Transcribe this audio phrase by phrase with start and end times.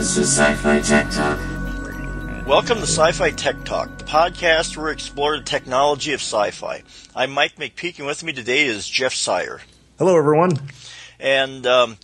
[0.00, 1.38] This is Sci-Fi Tech Talk.
[2.46, 6.82] Welcome to Sci-Fi Tech Talk, the podcast where we explore the technology of sci-fi.
[7.14, 9.60] I'm Mike McPeak, and with me today is Jeff Sire.
[9.98, 10.58] Hello, everyone.
[11.18, 11.98] And um,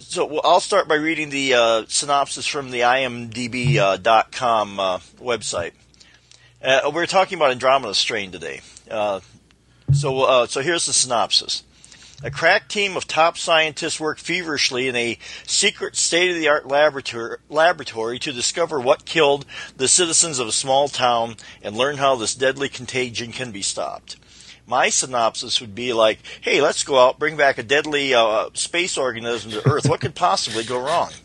[0.00, 5.74] so I'll start by reading the uh, synopsis from the IMDb.com uh, website.
[6.60, 8.62] Uh, we're talking about Andromeda Strain today.
[8.90, 9.20] Uh,
[9.92, 11.62] so, uh, so here's the synopsis.
[12.20, 16.66] A crack team of top scientists work feverishly in a secret state of the art
[16.66, 19.46] laboratory, to discover what killed
[19.76, 24.16] the citizens of a small town and learn how this deadly contagion can be stopped.
[24.66, 28.98] My synopsis would be like, hey, let's go out, bring back a deadly uh, space
[28.98, 29.88] organism to Earth.
[29.88, 31.12] What could possibly go wrong?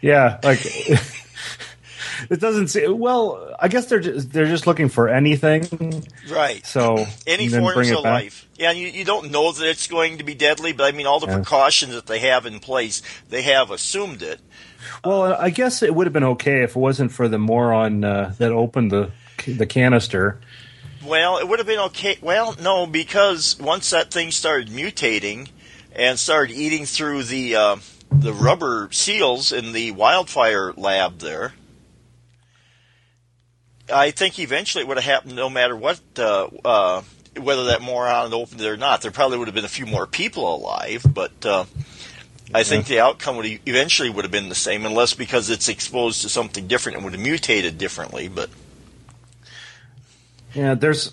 [0.00, 0.60] Yeah, like
[2.30, 2.88] it doesn't say.
[2.88, 6.64] Well, I guess they're just, they're just looking for anything, right?
[6.66, 8.48] So any forms of life.
[8.56, 11.20] Yeah, you, you don't know that it's going to be deadly, but I mean, all
[11.20, 11.36] the yeah.
[11.36, 14.40] precautions that they have in place, they have assumed it.
[15.04, 18.34] Well, I guess it would have been okay if it wasn't for the moron uh,
[18.38, 19.10] that opened the
[19.46, 20.40] the canister.
[21.04, 22.18] Well, it would have been okay.
[22.20, 25.48] Well, no, because once that thing started mutating
[25.92, 27.76] and started eating through the uh,
[28.10, 31.54] the rubber seals in the wildfire lab there,
[33.92, 37.02] I think eventually it would have happened no matter what, uh, uh,
[37.36, 39.02] whether that moron opened it or not.
[39.02, 41.64] There probably would have been a few more people alive, but uh,
[42.54, 46.22] I think the outcome would eventually would have been the same, unless because it's exposed
[46.22, 48.28] to something different and would have mutated differently.
[48.28, 48.50] But
[50.54, 51.12] yeah, there's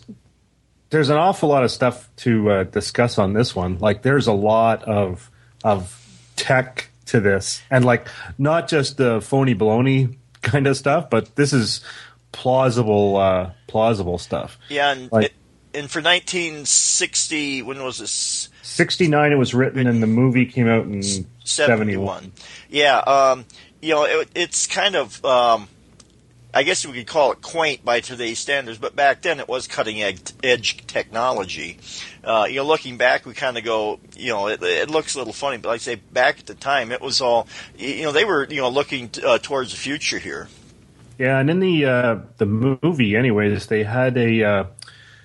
[0.90, 3.80] there's an awful lot of stuff to uh, discuss on this one.
[3.80, 5.30] Like, there's a lot of
[5.64, 6.02] of
[6.36, 11.52] tech to this, and like not just the phony baloney kind of stuff, but this
[11.52, 11.81] is
[12.36, 14.59] plausible uh, plausible stuff.
[14.67, 15.33] Yeah, and like, it,
[15.73, 18.50] and for 1960, when was this?
[18.61, 21.31] 69 it was written and the movie came out in 71.
[21.45, 22.31] 71.
[22.69, 23.45] Yeah, um,
[23.81, 25.69] you know, it, it's kind of um,
[26.53, 29.68] I guess we could call it quaint by today's standards, but back then it was
[29.68, 31.79] cutting edge technology.
[32.22, 35.18] Uh, you know, looking back, we kind of go, you know, it, it, looks a
[35.18, 37.47] little funny, but like I say, back at the time, it was all,
[37.78, 40.50] you know, they were, you know, looking t- uh, towards the future here.
[41.18, 44.64] Yeah, and in the uh, the movie, anyways, they had a uh,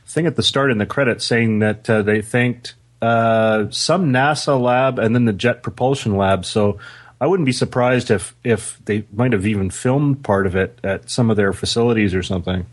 [0.06, 4.60] thing at the start in the credits saying that uh, they thanked uh, some NASA
[4.60, 6.44] lab and then the Jet Propulsion Lab.
[6.44, 6.78] So
[7.20, 11.10] I wouldn't be surprised if if they might have even filmed part of it at
[11.10, 12.66] some of their facilities or something.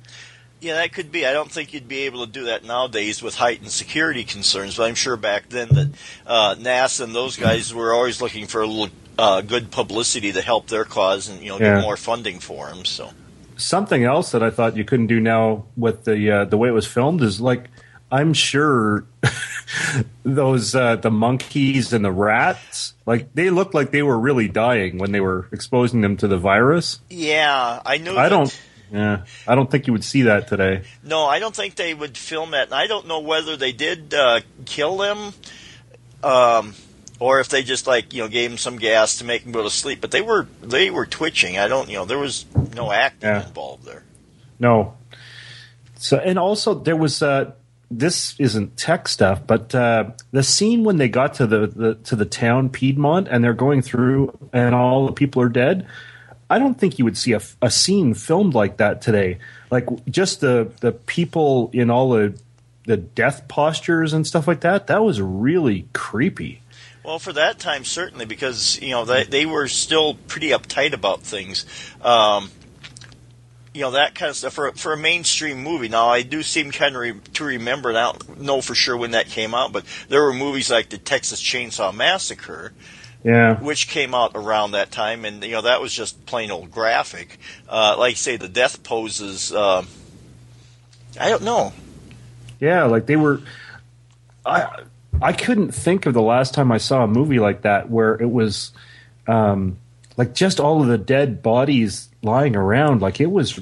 [0.59, 1.25] Yeah, that could be.
[1.25, 4.85] I don't think you'd be able to do that nowadays with heightened security concerns, but
[4.85, 5.89] I'm sure back then that
[6.25, 10.41] uh, NASA and those guys were always looking for a little uh, good publicity to
[10.41, 11.75] help their cause and you know yeah.
[11.75, 12.85] get more funding for them.
[12.85, 13.11] So
[13.57, 16.73] something else that I thought you couldn't do now with the uh, the way it
[16.73, 17.69] was filmed is like
[18.11, 19.05] I'm sure
[20.23, 24.97] those uh, the monkeys and the rats like they looked like they were really dying
[24.97, 26.99] when they were exposing them to the virus.
[27.09, 28.17] Yeah, I know.
[28.17, 28.61] I don't.
[28.91, 30.83] Yeah, I don't think you would see that today.
[31.03, 34.13] No, I don't think they would film it, and I don't know whether they did
[34.13, 35.33] uh, kill them.
[36.23, 36.73] Um,
[37.19, 39.63] or if they just like you know gave him some gas to make him go
[39.63, 40.01] to sleep.
[40.01, 41.57] But they were they were twitching.
[41.57, 42.45] I don't you know there was
[42.75, 43.47] no acting yeah.
[43.47, 44.03] involved there.
[44.59, 44.95] No.
[45.95, 47.51] So and also there was uh,
[47.89, 52.15] this isn't tech stuff, but uh, the scene when they got to the, the to
[52.15, 55.87] the town Piedmont and they're going through and all the people are dead.
[56.49, 59.39] I don't think you would see a, a scene filmed like that today.
[59.69, 62.39] Like just the the people in all the
[62.85, 64.87] the death postures and stuff like that.
[64.87, 66.61] That was really creepy.
[67.07, 71.21] Well, for that time, certainly, because you know they they were still pretty uptight about
[71.21, 71.65] things.
[72.01, 72.51] Um,
[73.73, 75.87] you know that kind of stuff for for a mainstream movie.
[75.87, 77.91] Now, I do seem kind of re, to remember.
[77.91, 80.97] I don't know for sure when that came out, but there were movies like the
[80.97, 82.73] Texas Chainsaw Massacre.
[83.23, 83.55] Yeah.
[83.55, 87.37] Which came out around that time, and you know that was just plain old graphic.
[87.69, 89.53] Uh, like say the death poses.
[89.53, 89.85] Uh,
[91.17, 91.71] I don't know.
[92.59, 93.43] Yeah, like they were.
[94.45, 94.83] I
[95.21, 98.29] I couldn't think of the last time I saw a movie like that where it
[98.29, 98.71] was
[99.27, 99.77] um,
[100.15, 103.01] like just all of the dead bodies lying around.
[103.01, 103.59] Like it was,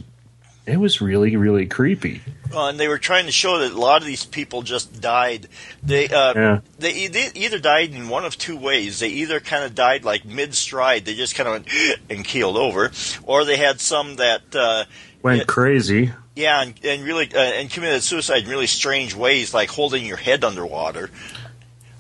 [0.66, 2.22] it was really really creepy.
[2.54, 5.48] Uh, and they were trying to show that a lot of these people just died.
[5.84, 6.60] They uh, yeah.
[6.80, 9.00] they, they either died in one of two ways.
[9.00, 12.58] They either kind of died like mid stride, they just kind of went and keeled
[12.58, 12.92] over,
[13.24, 14.86] or they had some that uh,
[15.22, 16.12] went it, crazy.
[16.36, 20.18] Yeah, and, and really uh, and committed suicide in really strange ways, like holding your
[20.18, 21.10] head underwater.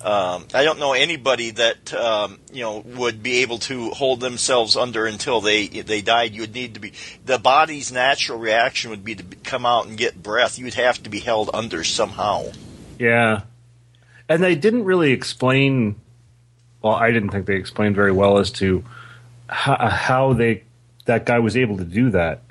[0.05, 4.77] Um, I don't know anybody that um, you know would be able to hold themselves
[4.77, 6.33] under until they they died.
[6.33, 6.93] You would need to be
[7.25, 10.59] the body's natural reaction would be to come out and get breath.
[10.59, 12.51] You'd have to be held under somehow.
[12.99, 13.41] Yeah,
[14.29, 15.95] and they didn't really explain
[16.85, 18.83] well, I didn't think they explained very well as to
[19.49, 20.65] how, how they
[21.05, 22.41] that guy was able to do that.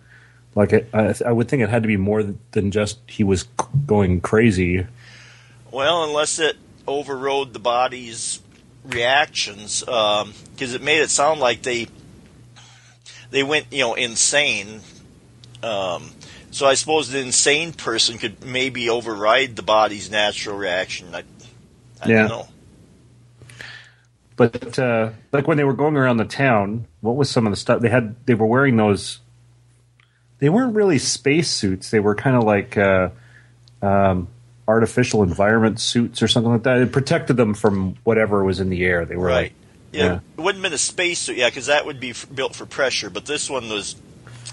[0.56, 3.44] Like it, I, I would think it had to be more than just he was
[3.86, 4.88] going crazy.
[5.70, 6.56] Well, unless it
[6.86, 8.40] overrode the body's
[8.84, 11.88] reactions, because um, it made it sound like they
[13.30, 14.80] they went you know insane.
[15.62, 16.10] Um,
[16.50, 21.14] so I suppose the insane person could maybe override the body's natural reaction.
[21.14, 21.24] I,
[22.00, 22.14] I yeah.
[22.14, 22.48] don't know.
[24.36, 27.56] But uh, like when they were going around the town, what was some of the
[27.56, 28.16] stuff they had?
[28.26, 29.20] They were wearing those.
[30.38, 31.90] They weren't really space suits.
[31.90, 33.10] They were kind of like uh,
[33.80, 34.28] um,
[34.66, 36.78] artificial environment suits or something like that.
[36.78, 39.04] It protected them from whatever was in the air.
[39.04, 39.34] They were right.
[39.34, 39.52] Like,
[39.92, 42.26] yeah, yeah, it wouldn't have been a space suit, yeah, because that would be f-
[42.32, 43.10] built for pressure.
[43.10, 43.94] But this one was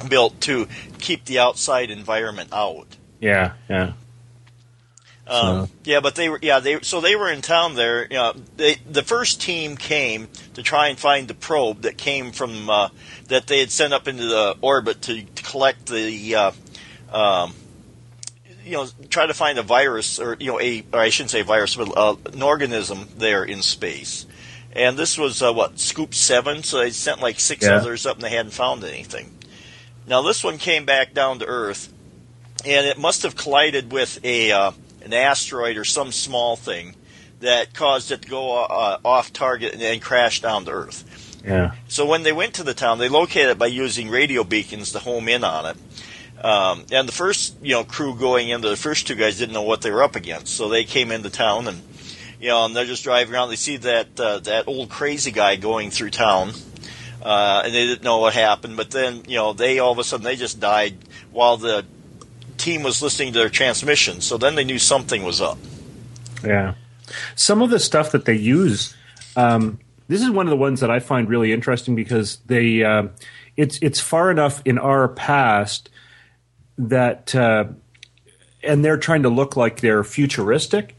[0.07, 0.67] built to
[0.99, 2.95] keep the outside environment out.
[3.19, 3.93] Yeah, yeah.
[5.27, 5.69] Um, so.
[5.83, 8.03] Yeah, but they were yeah they so they were in town there.
[8.03, 12.31] You know, they, the first team came to try and find the probe that came
[12.31, 12.89] from uh,
[13.29, 16.51] that they had sent up into the orbit to, to collect the uh,
[17.11, 17.53] um,
[18.65, 21.41] you know try to find a virus or you know a or I shouldn't say
[21.41, 24.25] virus but uh, an organism there in space.
[24.73, 27.75] And this was uh, what Scoop Seven, so they sent like six yeah.
[27.75, 29.35] others up and they hadn't found anything.
[30.07, 31.91] Now this one came back down to Earth,
[32.65, 34.71] and it must have collided with a uh,
[35.03, 36.95] an asteroid or some small thing
[37.41, 41.41] that caused it to go uh, off target and then crash down to Earth.
[41.43, 41.73] Yeah.
[41.87, 44.99] So when they went to the town, they located it by using radio beacons to
[44.99, 45.77] home in on it.
[46.43, 49.61] Um, and the first, you know, crew going in, the first two guys didn't know
[49.61, 51.81] what they were up against, so they came into town and,
[52.39, 53.49] you know, and they're just driving around.
[53.49, 56.53] They see that uh, that old crazy guy going through town,
[57.21, 58.75] uh, and they didn't know what happened.
[58.75, 60.97] But then, you know, they all of a sudden they just died
[61.31, 61.85] while the
[62.57, 64.21] team was listening to their transmission.
[64.21, 65.59] So then they knew something was up.
[66.43, 66.73] Yeah,
[67.35, 68.95] some of the stuff that they use.
[69.35, 73.09] Um, this is one of the ones that I find really interesting because they uh,
[73.55, 75.89] it's it's far enough in our past
[76.77, 77.65] that uh,
[78.63, 80.95] and they're trying to look like they're futuristic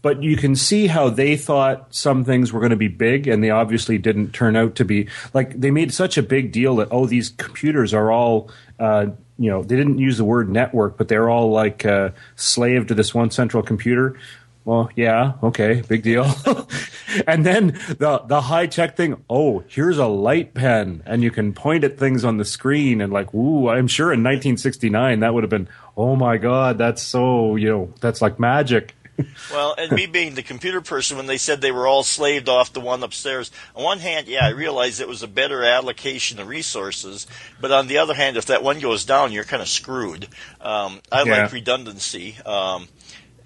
[0.00, 3.42] but you can see how they thought some things were going to be big and
[3.42, 6.88] they obviously didn't turn out to be like they made such a big deal that
[6.90, 9.06] oh these computers are all uh,
[9.38, 12.94] you know they didn't use the word network but they're all like uh, slave to
[12.94, 14.18] this one central computer
[14.68, 16.30] well yeah okay big deal
[17.26, 17.68] and then
[17.98, 21.98] the the high tech thing oh here's a light pen and you can point at
[21.98, 25.68] things on the screen and like ooh i'm sure in 1969 that would have been
[25.96, 28.94] oh my god that's so you know that's like magic
[29.52, 32.72] well, and me being the computer person, when they said they were all slaved off
[32.72, 36.46] the one upstairs, on one hand, yeah, I realized it was a better allocation of
[36.46, 37.26] resources.
[37.60, 40.28] But on the other hand, if that one goes down, you're kind of screwed.
[40.60, 41.42] Um, I yeah.
[41.42, 42.36] like redundancy.
[42.46, 42.86] Um,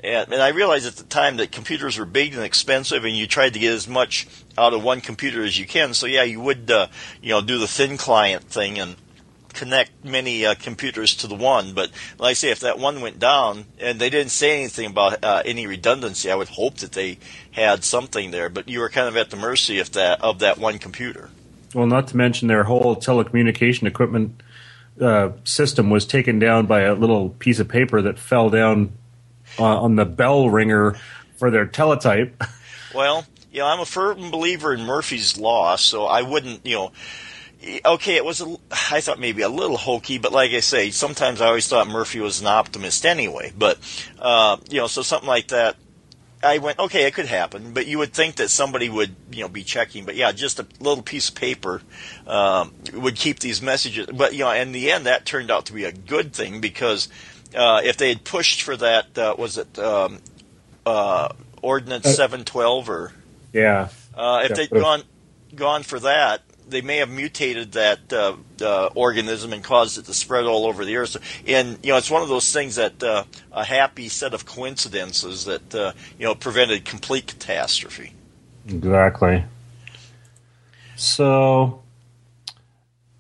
[0.03, 3.27] and, and I realized at the time that computers were big and expensive, and you
[3.27, 4.27] tried to get as much
[4.59, 5.95] out of one computer as you can.
[5.95, 6.89] So yeah, you would, uh,
[7.21, 8.97] you know, do the thin client thing and
[9.53, 11.75] connect many uh, computers to the one.
[11.75, 15.23] But like I say, if that one went down, and they didn't say anything about
[15.23, 17.19] uh, any redundancy, I would hope that they
[17.53, 18.49] had something there.
[18.49, 21.31] But you were kind of at the mercy of that of that one computer.
[21.75, 24.43] Well, not to mention their whole telecommunication equipment
[25.01, 28.93] uh, system was taken down by a little piece of paper that fell down
[29.59, 30.97] uh, on the bell ringer
[31.37, 32.43] for their teletype.
[32.95, 36.93] Well, you know, I'm a firm believer in Murphy's law, so I wouldn't, you know
[37.85, 38.57] okay, it was a,
[38.91, 42.21] I thought maybe a little hokey, but like I say, sometimes I always thought Murphy
[42.21, 43.53] was an optimist anyway.
[43.57, 43.79] But
[44.19, 45.77] uh, you know, so something like that,
[46.43, 47.73] I went, okay, it could happen.
[47.73, 50.05] But you would think that somebody would you know be checking.
[50.05, 51.83] But yeah, just a little piece of paper
[52.27, 54.07] um, would keep these messages.
[54.07, 57.09] But you know, in the end, that turned out to be a good thing because
[57.55, 60.19] uh, if they had pushed for that, uh, was it um,
[60.87, 61.29] uh,
[61.61, 63.13] Ordinance uh, seven twelve or
[63.53, 63.89] yeah.
[64.15, 65.03] Uh, if yeah, they'd gone
[65.55, 70.15] gone for that, they may have mutated that uh, uh, organism and caused it to
[70.15, 71.17] spread all over the earth.
[71.47, 75.45] And you know, it's one of those things that uh, a happy set of coincidences
[75.45, 78.13] that uh, you know prevented complete catastrophe.
[78.69, 79.45] Exactly.
[80.97, 81.82] So,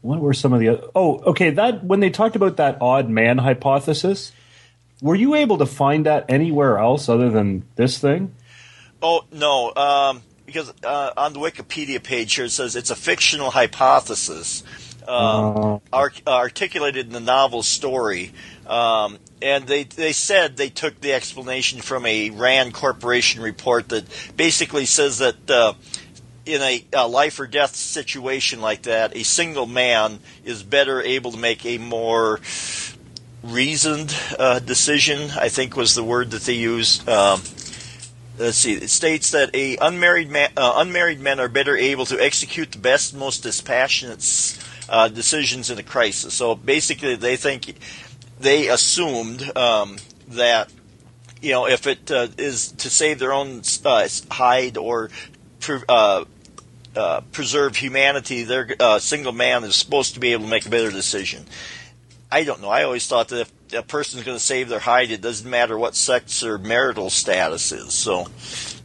[0.02, 0.68] what were some of the?
[0.68, 1.50] Other, oh, okay.
[1.50, 4.32] That when they talked about that odd man hypothesis,
[5.00, 8.34] were you able to find that anywhere else other than this thing?
[9.00, 9.72] Oh no.
[9.74, 14.62] Um, because uh, on the Wikipedia page here it says it's a fictional hypothesis
[15.08, 16.08] um, uh.
[16.26, 18.32] articulated in the novel story.
[18.66, 24.04] Um, and they they said they took the explanation from a Rand Corporation report that
[24.36, 25.74] basically says that uh,
[26.44, 31.32] in a, a, life or death situation like that, a single man is better able
[31.32, 32.40] to make a more
[33.42, 35.30] reasoned uh, decision.
[35.36, 37.08] I think was the word that they used.
[37.08, 37.42] Um,
[38.38, 38.74] let's see.
[38.74, 42.78] It states that a unmarried man, uh, unmarried men are better able to execute the
[42.78, 44.22] best, most dispassionate
[44.88, 46.34] uh, decisions in a crisis.
[46.34, 47.76] So basically, they think
[48.40, 49.96] they assumed um,
[50.28, 50.72] that
[51.40, 55.10] you know if it uh, is to save their own uh, hide or
[55.88, 56.24] uh,
[56.96, 60.70] uh, preserve humanity, their uh, single man is supposed to be able to make a
[60.70, 61.46] better decision.
[62.30, 62.70] I don't know.
[62.70, 65.76] I always thought that if a person's going to save their hide, it doesn't matter
[65.76, 67.92] what sex or marital status is.
[67.92, 68.26] So,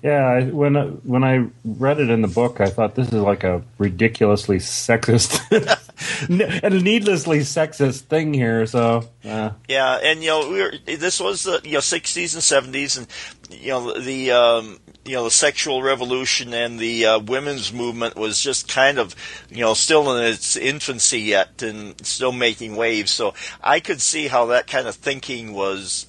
[0.03, 3.63] yeah, when when I read it in the book, I thought this is like a
[3.77, 5.39] ridiculously sexist
[6.63, 8.65] and needlessly sexist thing here.
[8.65, 9.51] So, uh.
[9.67, 13.07] yeah, and you know, we were, this was the you know sixties and seventies, and
[13.49, 18.41] you know the um, you know the sexual revolution and the uh, women's movement was
[18.41, 19.15] just kind of
[19.49, 23.11] you know still in its infancy yet and still making waves.
[23.11, 23.33] So
[23.63, 26.07] I could see how that kind of thinking was,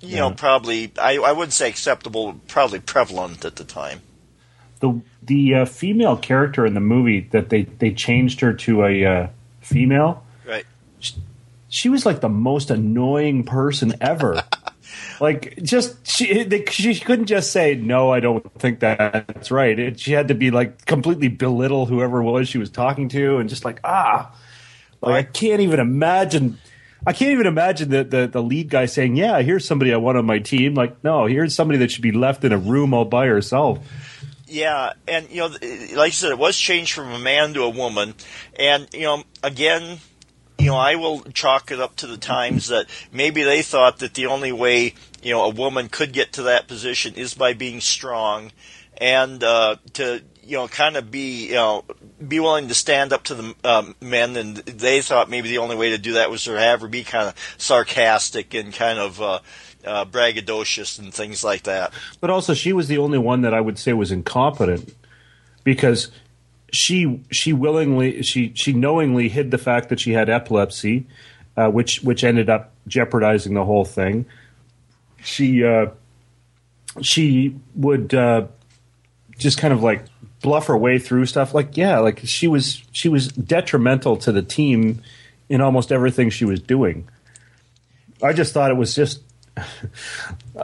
[0.00, 0.20] you yeah.
[0.20, 4.02] know, probably I, I wouldn't say acceptable, probably prevalent at the time.
[4.80, 9.04] The the uh, female character in the movie that they they changed her to a
[9.04, 9.26] uh,
[9.60, 10.66] female, right?
[10.98, 11.14] She,
[11.70, 14.42] she was like the most annoying person ever.
[15.20, 18.10] Like just she she couldn't just say no.
[18.10, 19.78] I don't think that's right.
[19.78, 23.36] It, she had to be like completely belittle whoever it was she was talking to,
[23.36, 24.34] and just like ah,
[25.02, 26.58] like I can't even imagine.
[27.06, 30.18] I can't even imagine the, the, the lead guy saying, "Yeah, here's somebody I want
[30.18, 33.06] on my team." Like, no, here's somebody that should be left in a room all
[33.06, 33.78] by herself.
[34.46, 37.70] Yeah, and you know, like I said, it was changed from a man to a
[37.70, 38.14] woman,
[38.58, 39.98] and you know, again,
[40.60, 44.14] you know, I will chalk it up to the times that maybe they thought that
[44.14, 47.80] the only way, you know, a woman could get to that position is by being
[47.80, 48.52] strong
[48.98, 51.84] and uh, to, you know, kind of be, you know,
[52.26, 54.36] be willing to stand up to the um, men.
[54.36, 57.04] And they thought maybe the only way to do that was to have her be
[57.04, 59.40] kind of sarcastic and kind of, uh,
[59.84, 61.92] uh, braggadocious and things like that.
[62.20, 64.94] But also, she was the only one that I would say was incompetent
[65.64, 66.10] because
[66.72, 71.06] she she willingly she she knowingly hid the fact that she had epilepsy,
[71.56, 74.26] uh, which which ended up jeopardizing the whole thing.
[75.22, 75.86] She uh,
[77.02, 78.46] she would uh,
[79.38, 80.04] just kind of like
[80.42, 81.54] bluff her way through stuff.
[81.54, 85.02] Like yeah, like she was she was detrimental to the team
[85.48, 87.08] in almost everything she was doing.
[88.22, 89.20] I just thought it was just.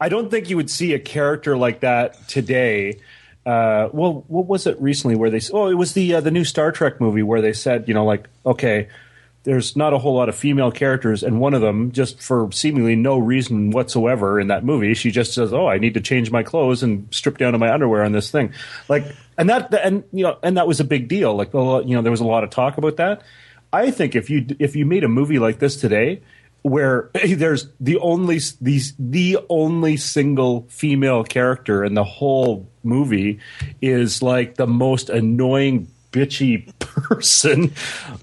[0.00, 2.98] I don't think you would see a character like that today
[3.48, 5.40] uh, well, what was it recently where they?
[5.54, 8.04] Oh, it was the uh, the new Star Trek movie where they said, you know,
[8.04, 8.88] like, okay,
[9.48, 12.94] there's not a whole lot of female characters, and one of them, just for seemingly
[12.94, 16.42] no reason whatsoever in that movie, she just says, "Oh, I need to change my
[16.42, 18.52] clothes and strip down to my underwear on this thing,"
[18.90, 19.06] like,
[19.38, 21.34] and that, and you know, and that was a big deal.
[21.34, 23.22] Like, you know, there was a lot of talk about that.
[23.72, 26.20] I think if you if you made a movie like this today,
[26.60, 33.38] where there's the only these the only single female character in the whole movie
[33.80, 37.72] is like the most annoying bitchy person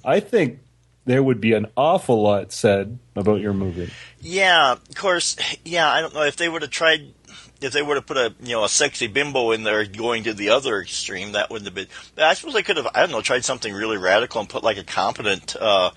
[0.04, 0.60] i think
[1.06, 6.02] there would be an awful lot said about your movie yeah of course yeah i
[6.02, 7.14] don't know if they would have tried
[7.62, 10.34] if they would have put a you know a sexy bimbo in there going to
[10.34, 11.88] the other extreme that wouldn't have been
[12.24, 14.78] i suppose they could have i don't know tried something really radical and put like
[14.78, 15.92] a competent uh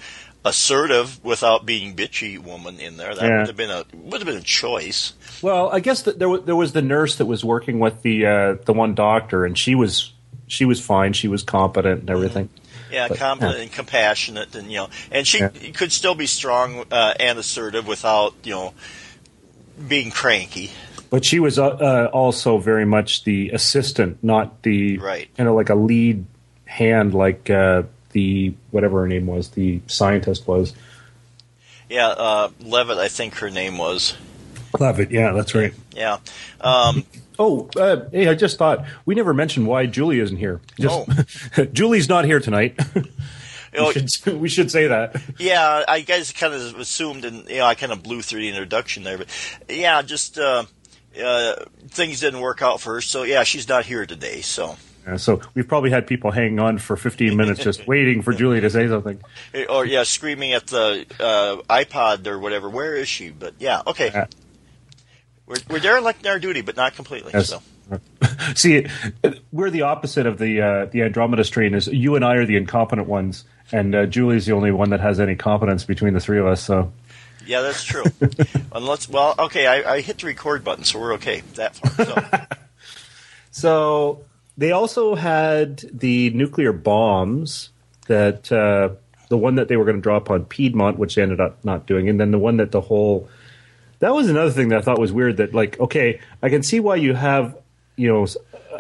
[0.44, 3.14] assertive without being bitchy woman in there.
[3.14, 3.38] That yeah.
[3.38, 5.12] would have been a would have been a choice.
[5.42, 8.26] Well, I guess that there was, there was the nurse that was working with the
[8.26, 10.12] uh, the one doctor, and she was
[10.46, 11.12] she was fine.
[11.12, 12.46] She was competent and everything.
[12.46, 12.67] Mm-hmm.
[12.90, 13.62] Yeah, but, competent yeah.
[13.62, 15.49] and compassionate, and you know, and she yeah.
[15.75, 18.75] could still be strong uh, and assertive without you know
[19.87, 20.73] being cranky.
[21.11, 25.28] But she was uh, uh also very much the assistant, not the right.
[25.38, 26.25] You know, like a lead
[26.64, 30.75] hand, like uh, the whatever her name was, the scientist was.
[31.88, 34.14] Yeah, uh, Leavitt, I think her name was.
[34.78, 35.73] Leavitt, yeah, that's right.
[35.95, 36.18] Yeah.
[36.61, 37.04] Um,
[37.38, 40.61] oh, uh, hey, I just thought we never mentioned why Julie isn't here.
[40.78, 41.09] Just,
[41.57, 41.64] oh.
[41.73, 42.78] Julie's not here tonight.
[43.73, 45.21] we, should, we should say that.
[45.38, 48.49] Yeah, I guys kind of assumed, and you know, I kind of blew through the
[48.49, 49.28] introduction there, but
[49.68, 50.64] yeah, just uh,
[51.23, 51.54] uh,
[51.88, 53.00] things didn't work out for her.
[53.00, 54.40] So yeah, she's not here today.
[54.40, 54.76] So
[55.07, 58.61] uh, so we've probably had people hanging on for 15 minutes just waiting for Julie
[58.61, 59.21] to say something.
[59.68, 62.68] Or yeah, screaming at the uh, iPod or whatever.
[62.68, 63.30] Where is she?
[63.30, 64.26] But yeah, okay.
[65.49, 67.33] We're we're derelict in our duty, but not completely.
[67.33, 67.49] Yes.
[67.49, 67.62] So.
[68.55, 68.87] See,
[69.50, 71.75] we're the opposite of the uh, the Andromeda strain.
[71.75, 75.00] Is you and I are the incompetent ones, and uh, Julie's the only one that
[75.00, 76.62] has any competence between the three of us.
[76.62, 76.93] So.
[77.47, 78.05] Yeah, that's true.
[78.73, 82.05] Unless, well, okay, I, I, hit the record button, so we're okay that far.
[82.05, 82.47] So.
[83.50, 84.25] so
[84.59, 87.71] they also had the nuclear bombs
[88.07, 88.90] that uh,
[89.31, 91.87] the one that they were going to drop on Piedmont, which they ended up not
[91.87, 93.31] doing, and then the one that the whole
[94.00, 95.38] that was another thing that I thought was weird.
[95.38, 97.57] That like, okay, I can see why you have,
[97.97, 98.26] you know,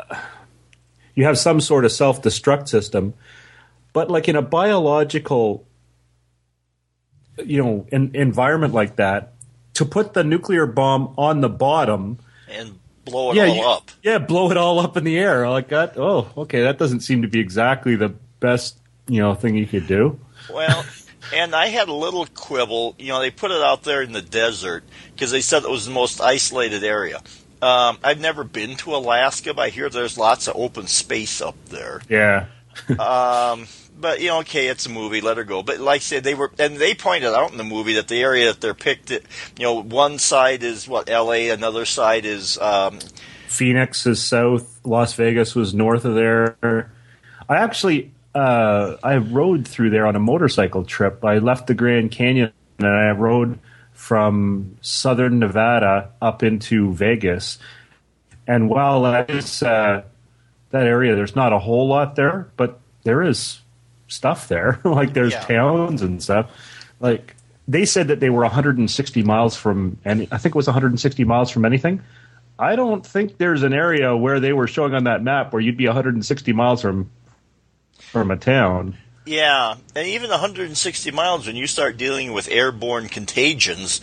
[0.00, 0.16] uh,
[1.14, 3.14] you have some sort of self destruct system,
[3.92, 5.66] but like in a biological,
[7.44, 9.32] you know, in, environment like that,
[9.74, 13.90] to put the nuclear bomb on the bottom and blow it yeah, all you- up.
[14.02, 15.94] Yeah, blow it all up in the air like that.
[15.96, 18.10] Oh, okay, that doesn't seem to be exactly the
[18.40, 20.18] best, you know, thing you could do.
[20.52, 20.84] Well,
[21.34, 22.94] and I had a little quibble.
[22.98, 25.86] You know, they put it out there in the desert because they said it was
[25.86, 27.18] the most isolated area.
[27.60, 31.56] Um, I've never been to Alaska, but I hear there's lots of open space up
[31.66, 32.00] there.
[32.08, 32.46] Yeah.
[32.88, 33.66] Um,
[34.00, 35.64] but you know, okay, it's a movie, let her go.
[35.64, 38.20] But like I said, they were, and they pointed out in the movie that the
[38.20, 39.20] area that they're picked, you
[39.58, 43.00] know, one side is what L.A., another side is um,
[43.48, 44.80] Phoenix is south.
[44.84, 46.56] Las Vegas was north of there.
[47.48, 51.24] I actually, uh, I rode through there on a motorcycle trip.
[51.24, 53.58] I left the Grand Canyon and I rode
[53.92, 57.58] from southern Nevada up into Vegas.
[58.46, 60.02] And while that is uh,
[60.70, 63.60] that area, there's not a whole lot there, but there is
[64.06, 64.80] stuff there.
[64.84, 65.40] like there's Yeah.
[65.40, 66.50] towns and stuff.
[67.00, 67.34] Like
[67.66, 70.28] they said that they were 160 miles from any.
[70.30, 72.00] I think it was 160 miles from anything.
[72.58, 75.76] I don't think there's an area where they were showing on that map where you'd
[75.76, 77.10] be 160 miles from
[77.98, 78.96] from a town.
[79.26, 84.00] Yeah, and even 160 miles when you start dealing with airborne contagions,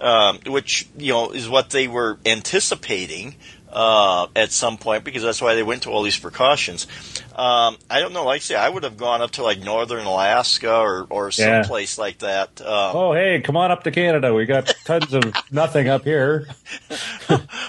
[0.00, 3.36] um, which you know is what they were anticipating
[3.72, 6.86] uh, at some point, because that's why they went to all these precautions.
[7.34, 10.04] Um, I don't know, like I say, I would have gone up to like northern
[10.04, 11.62] Alaska or or Yeah.
[11.62, 12.60] someplace like that.
[12.60, 14.34] Um, Oh, hey, come on up to Canada.
[14.34, 16.48] We got tons of nothing up here.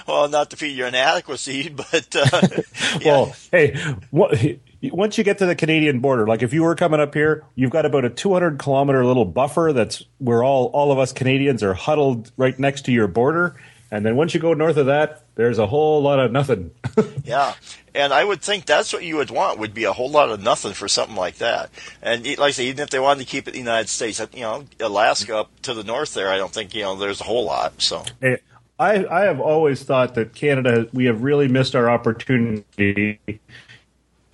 [0.06, 2.40] Well, not to feed your inadequacy, but uh,
[3.00, 3.12] yeah.
[3.12, 3.76] Well, hey,
[4.10, 4.38] what,
[4.82, 7.70] once you get to the Canadian border, like if you were coming up here, you've
[7.70, 11.74] got about a 200 kilometer little buffer that's where all all of us Canadians are
[11.74, 13.56] huddled right next to your border.
[13.90, 16.70] And then once you go north of that, there's a whole lot of nothing.
[17.24, 17.54] Yeah,
[17.94, 20.42] and I would think that's what you would want would be a whole lot of
[20.42, 21.68] nothing for something like that.
[22.00, 24.18] And like I say, even if they wanted to keep it in the United States,
[24.32, 27.24] you know, Alaska up to the north there, I don't think you know there's a
[27.24, 27.82] whole lot.
[27.82, 28.38] So Hey,
[28.78, 33.20] I, I have always thought that Canada, we have really missed our opportunity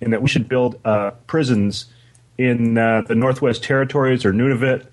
[0.01, 1.85] in that we should build uh, prisons
[2.37, 4.87] in uh, the Northwest Territories or Nunavut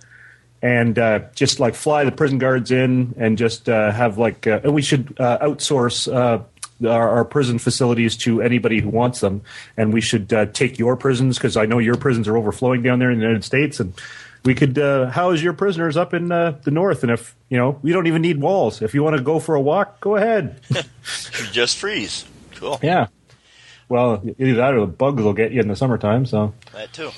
[0.62, 4.60] and uh, just like fly the prison guards in and just uh, have like, uh,
[4.62, 6.42] and we should uh, outsource uh,
[6.86, 9.42] our, our prison facilities to anybody who wants them.
[9.76, 13.00] And we should uh, take your prisons because I know your prisons are overflowing down
[13.00, 13.80] there in the United States.
[13.80, 13.92] And
[14.44, 17.02] we could uh, house your prisoners up in uh, the north.
[17.02, 18.82] And if, you know, we don't even need walls.
[18.82, 20.60] If you want to go for a walk, go ahead.
[21.52, 22.24] just freeze.
[22.54, 22.78] Cool.
[22.82, 23.08] yeah.
[23.92, 26.24] Well, either that or the bugs will get you in the summertime.
[26.24, 27.10] So, That too.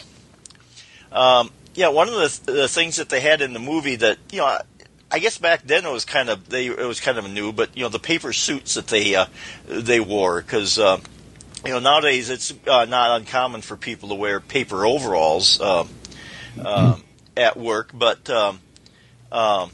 [1.12, 4.38] Um, yeah, one of the, the things that they had in the movie that you
[4.38, 4.62] know, I,
[5.08, 7.76] I guess back then it was kind of they it was kind of new, but
[7.76, 9.26] you know the paper suits that they uh,
[9.68, 10.98] they wore because uh,
[11.64, 15.88] you know nowadays it's uh, not uncommon for people to wear paper overalls um,
[16.64, 17.04] um,
[17.36, 18.58] at work, but um,
[19.30, 19.70] um,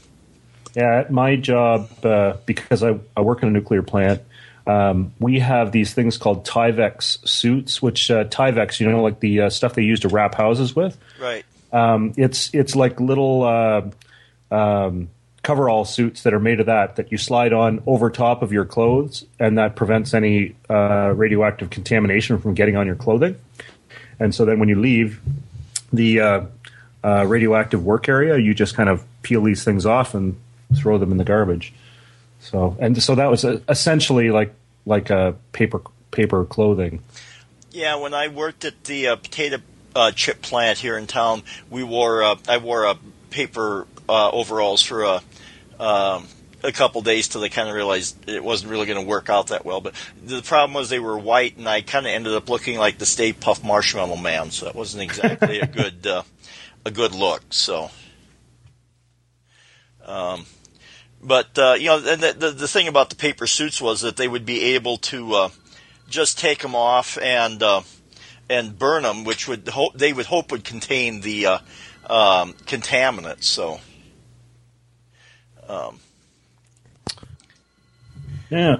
[0.75, 4.21] Yeah, at my job, uh, because I, I work in a nuclear plant,
[4.67, 9.41] um, we have these things called Tyvex suits, which uh, Tyvex, you know, like the
[9.41, 10.97] uh, stuff they use to wrap houses with.
[11.19, 11.45] right.
[11.73, 13.81] Um, it's it's like little uh,
[14.53, 15.09] um,
[15.41, 18.65] coverall suits that are made of that that you slide on over top of your
[18.65, 23.37] clothes, and that prevents any uh, radioactive contamination from getting on your clothing.
[24.19, 25.21] And so then when you leave
[25.91, 26.45] the uh,
[27.03, 30.39] uh, radioactive work area, you just kind of peel these things off and
[30.75, 31.73] throw them in the garbage.
[32.41, 34.53] So and so that was uh, essentially like
[34.85, 37.01] like a paper paper clothing.
[37.71, 39.57] Yeah, when I worked at the uh, potato
[39.95, 42.95] uh, chip plant here in town, we wore uh, I wore uh,
[43.29, 45.21] paper uh, overalls for a
[45.79, 46.27] um,
[46.63, 49.47] a couple days till they kind of realized it wasn't really going to work out
[49.47, 49.79] that well.
[49.79, 52.97] But the problem was they were white, and I kind of ended up looking like
[52.97, 56.23] the Stay Puft Marshmallow Man, so that wasn't exactly a good uh,
[56.85, 57.43] a good look.
[57.51, 57.91] So.
[60.03, 60.47] Um,
[61.23, 64.17] but uh, you know, and the, the the thing about the paper suits was that
[64.17, 65.49] they would be able to uh,
[66.09, 67.81] just take them off and uh,
[68.49, 71.57] and burn them, which would hope they would hope would contain the uh,
[72.09, 73.43] um, contaminants.
[73.43, 73.79] So,
[75.69, 75.99] um,
[78.49, 78.77] Yeah.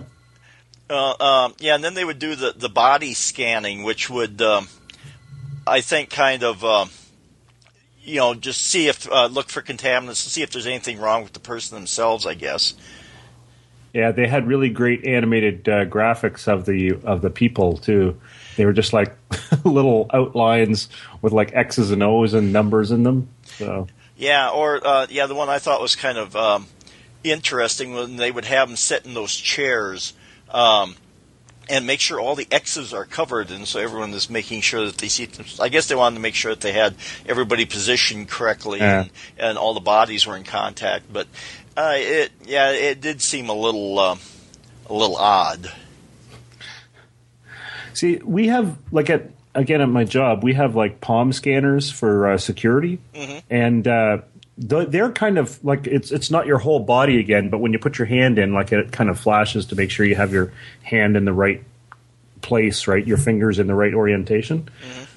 [0.89, 4.67] uh, um, yeah, and then they would do the the body scanning, which would um,
[5.67, 6.63] I think kind of.
[8.03, 11.23] You know, just see if uh, look for contaminants to see if there's anything wrong
[11.23, 12.25] with the person themselves.
[12.25, 12.73] I guess.
[13.93, 18.19] Yeah, they had really great animated uh, graphics of the of the people too.
[18.55, 19.15] They were just like
[19.63, 20.87] little outlines
[21.21, 23.27] with like X's and O's and numbers in them.
[23.45, 26.67] So Yeah, or uh, yeah, the one I thought was kind of um,
[27.23, 30.13] interesting when they would have them sit in those chairs.
[30.49, 30.95] Um,
[31.71, 34.97] and make sure all the X's are covered, and so everyone is making sure that
[34.97, 35.25] they see.
[35.25, 35.45] Them.
[35.59, 39.01] I guess they wanted to make sure that they had everybody positioned correctly Yeah.
[39.01, 41.05] and, and all the bodies were in contact.
[41.11, 41.27] But
[41.77, 44.17] uh, it, yeah, it did seem a little, uh,
[44.89, 45.71] a little odd.
[47.93, 52.31] See, we have like at again at my job, we have like palm scanners for
[52.31, 52.99] uh, security,
[53.49, 54.19] and uh,
[54.57, 57.97] they're kind of like it's it's not your whole body again, but when you put
[57.97, 60.51] your hand in, like it kind of flashes to make sure you have your
[60.83, 61.63] hand in the right
[62.41, 64.69] place, right, your fingers in the right orientation.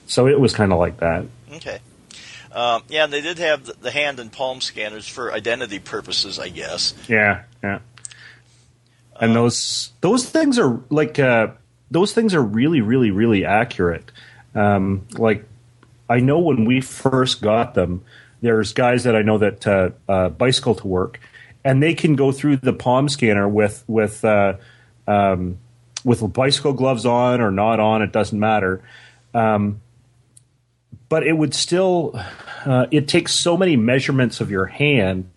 [0.06, 1.24] So it was kind of like that.
[1.52, 1.78] Okay.
[2.52, 6.38] Um, yeah, and they did have the, the hand and palm scanners for identity purposes,
[6.38, 6.94] I guess.
[7.08, 7.80] Yeah, yeah.
[9.20, 11.48] And those those things are like uh,
[11.90, 14.10] those things are really, really, really accurate.
[14.54, 15.44] Um, like
[16.08, 18.04] I know when we first got them,
[18.44, 21.18] there's guys that I know that uh, uh, bicycle to work,
[21.64, 24.58] and they can go through the palm scanner with with uh,
[25.06, 25.58] um,
[26.04, 28.02] with bicycle gloves on or not on.
[28.02, 28.84] It doesn't matter.
[29.32, 29.80] Um,
[31.08, 32.20] but it would still
[32.66, 35.30] uh, it takes so many measurements of your hand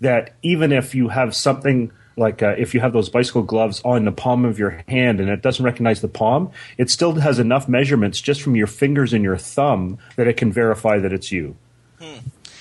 [0.00, 4.04] that even if you have something like uh, if you have those bicycle gloves on
[4.04, 7.68] the palm of your hand and it doesn't recognize the palm, it still has enough
[7.68, 11.56] measurements just from your fingers and your thumb that it can verify that it's you.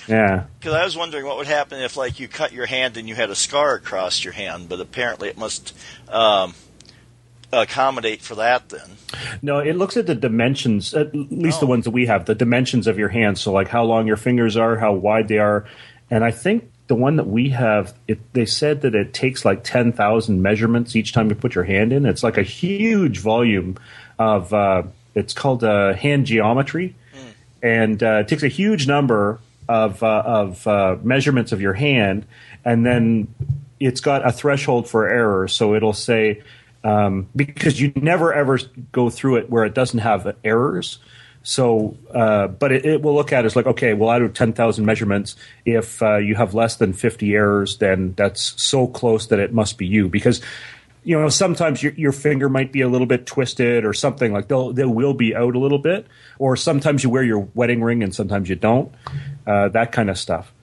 [0.08, 0.46] Yeah.
[0.60, 3.16] Because I was wondering what would happen if, like, you cut your hand and you
[3.16, 5.78] had a scar across your hand, but apparently it must
[6.10, 6.54] um,
[7.54, 8.70] accommodate for that.
[8.70, 8.90] Then,
[9.42, 11.70] No, it looks at the dimensions, at least the Oh.
[11.70, 13.42] ones that we have, the dimensions of your hands.
[13.42, 15.66] So, like how long your fingers are, how wide they are.
[16.10, 19.64] And I think the one that we have, it, they said that it takes like
[19.64, 22.06] 10,000 measurements each time you put your hand in.
[22.06, 23.78] It's like a huge volume
[24.20, 24.84] of, uh,
[25.16, 26.96] it's called uh, hand geometry.
[27.62, 32.26] And uh, takes a huge number of, uh, of uh, measurements of your hand.
[32.66, 33.34] And then
[33.80, 35.48] it's got a threshold for error.
[35.48, 36.42] So it'll say,
[36.84, 38.60] um, because you never ever
[38.92, 41.00] go through it where it doesn't have errors.
[41.44, 44.34] So, uh, but it, it will look at it as like, okay, well, out of
[44.34, 49.40] 10,000 measurements, if uh, you have less than 50 errors, then that's so close that
[49.40, 50.08] it must be you.
[50.08, 50.42] Because,
[51.04, 54.48] you know, sometimes your, your finger might be a little bit twisted or something like
[54.48, 56.08] they'll, they will be out a little bit.
[56.38, 58.94] Or sometimes you wear your wedding ring and sometimes you don't.
[59.46, 60.54] Uh, that kind of stuff.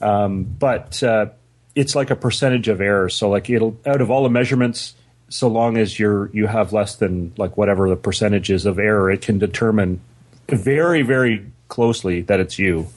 [0.00, 1.26] Um, but uh,
[1.74, 3.08] it's like a percentage of error.
[3.08, 4.94] So like it'll out of all the measurements,
[5.28, 9.22] so long as you're you have less than like whatever the percentages of error, it
[9.22, 10.00] can determine
[10.48, 12.88] very very closely that it's you.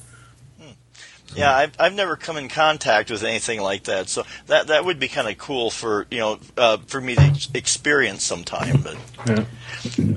[1.37, 4.99] Yeah, I've, I've never come in contact with anything like that, so that that would
[4.99, 8.81] be kind of cool for you know uh, for me to experience sometime.
[8.83, 9.45] But Yeah.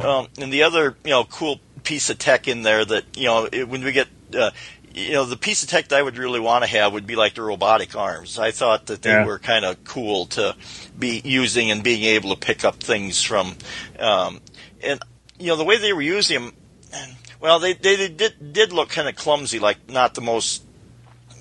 [0.00, 3.48] Um, and the other, you know, cool piece of tech in there that, you know,
[3.52, 4.50] it, when we get, uh,
[4.94, 7.16] you know, the piece of tech that I would really want to have would be
[7.16, 8.38] like the robotic arms.
[8.38, 9.24] I thought that they Yeah.
[9.24, 10.56] were kind of cool to
[10.98, 13.56] be using and being able to pick up things from,
[13.98, 14.40] um,
[14.82, 15.00] and
[15.38, 16.52] you know, the way they were using
[16.90, 20.62] them, well, they they did did look kind of clumsy, like not the most,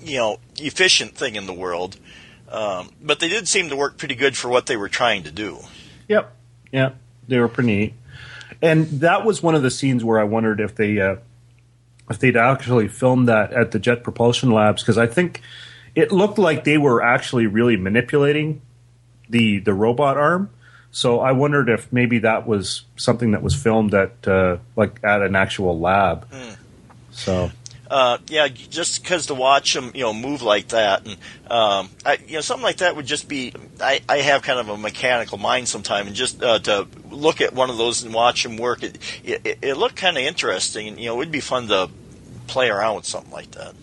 [0.02, 1.96] you know, efficient thing in the world.
[2.48, 5.30] Um, but they did seem to work pretty good for what they were trying to
[5.30, 5.58] do.
[6.08, 6.34] Yep.
[6.72, 6.90] Yeah.
[7.28, 7.94] They were pretty neat.
[8.60, 11.16] And that was one of the scenes where I wondered if they uh,
[12.10, 15.40] if they'd actually filmed that at the Jet Propulsion Labs because I think
[15.94, 18.60] it looked like they were actually really manipulating
[19.28, 20.50] the the robot arm.
[20.90, 25.22] So I wondered if maybe that was something that was filmed at uh, like at
[25.22, 26.26] an actual lab.
[27.12, 27.50] So
[27.90, 31.16] uh, yeah, just because to watch them, you know, move like that, and
[31.50, 33.52] um, I, you know, something like that would just be.
[33.80, 37.52] I, I have kind of a mechanical mind sometimes, and just uh, to look at
[37.52, 41.00] one of those and watch them work, it it, it looked kind of interesting, and
[41.00, 41.90] you know, it would be fun to
[42.46, 43.74] play around with something like that.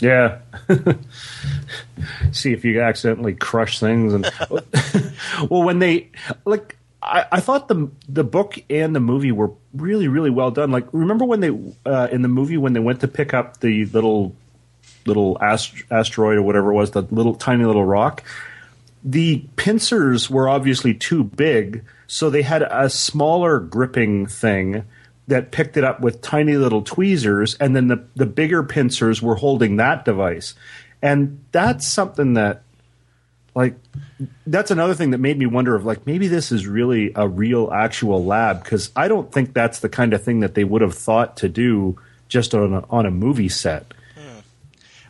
[0.00, 0.40] Yeah.
[2.32, 4.30] See if you accidentally crush things and
[5.50, 6.10] well when they
[6.44, 10.70] like I, I thought the the book and the movie were really really well done.
[10.70, 11.50] Like remember when they
[11.86, 14.34] uh, in the movie when they went to pick up the little
[15.06, 18.22] little ast- asteroid or whatever it was, the little tiny little rock.
[19.04, 24.84] The pincers were obviously too big, so they had a smaller gripping thing
[25.28, 29.36] that picked it up with tiny little tweezers, and then the, the bigger pincers were
[29.36, 30.54] holding that device.
[31.02, 32.62] And that's something that,
[33.56, 33.74] like,
[34.46, 37.72] that's another thing that made me wonder of, like, maybe this is really a real
[37.72, 40.94] actual lab, because I don't think that's the kind of thing that they would have
[40.94, 43.92] thought to do just on a, on a movie set.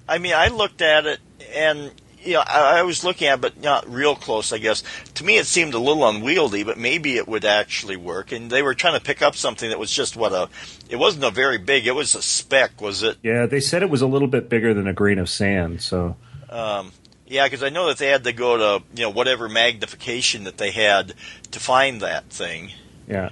[0.08, 1.18] I mean, I looked at it,
[1.54, 1.90] and
[2.22, 4.82] you know, I, I was looking at, it, but not real close, I guess.
[5.14, 8.32] To me, it seemed a little unwieldy, but maybe it would actually work.
[8.32, 10.48] And they were trying to pick up something that was just what a.
[10.88, 11.86] It wasn't a very big.
[11.86, 13.16] It was a speck, was it?
[13.22, 16.16] Yeah, they said it was a little bit bigger than a grain of sand, so.
[16.50, 16.92] Um,
[17.26, 20.58] Yeah, because I know that they had to go to you know whatever magnification that
[20.58, 21.14] they had
[21.52, 22.72] to find that thing.
[23.08, 23.30] Yeah.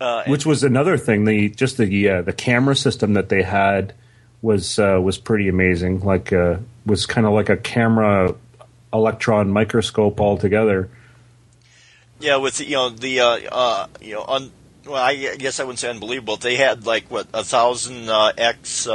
[0.00, 1.24] Uh, Which was another thing.
[1.24, 3.94] The just the uh, the camera system that they had
[4.42, 6.00] was uh, was pretty amazing.
[6.00, 8.34] Like uh, was kind of like a camera
[8.92, 10.90] electron microscope altogether.
[12.20, 14.52] Yeah, with you know the uh, uh, you know un,
[14.86, 16.36] well, I guess I wouldn't say unbelievable.
[16.36, 18.86] They had like what a thousand uh, x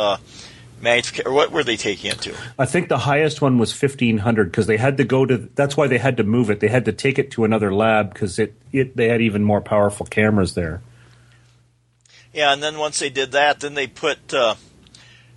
[1.26, 2.36] Or what were they taking it to?
[2.58, 5.38] I think the highest one was fifteen hundred because they had to go to.
[5.56, 6.60] That's why they had to move it.
[6.60, 9.62] They had to take it to another lab because it, it they had even more
[9.62, 10.82] powerful cameras there.
[12.34, 14.34] Yeah, and then once they did that, then they put.
[14.34, 14.56] Uh,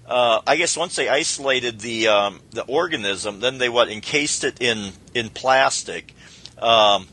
[0.06, 4.60] uh, I guess once they isolated the um, the organism, then they what encased it
[4.60, 6.14] in in plastic.
[6.58, 7.08] Um,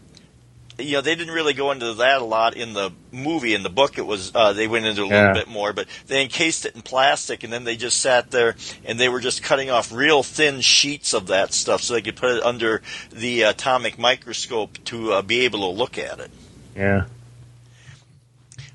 [0.85, 3.53] you know, they didn't really go into that a lot in the movie.
[3.53, 5.33] In the book, it was uh, they went into a little Yeah.
[5.33, 8.99] bit more, but they encased it in plastic, and then they just sat there and
[8.99, 12.37] they were just cutting off real thin sheets of that stuff so they could put
[12.37, 16.31] it under the atomic microscope to uh, be able to look at it.
[16.75, 17.05] Yeah.